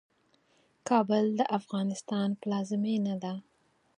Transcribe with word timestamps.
کابل 0.89 1.25
د 1.39 1.41
افغانستان 1.59 2.29
پلازمينه 2.41 3.13
ده. 3.23 3.33